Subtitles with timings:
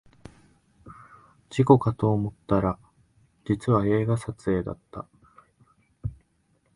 [1.51, 2.79] 事故かと思ったら
[3.45, 5.05] 実は映画撮影だった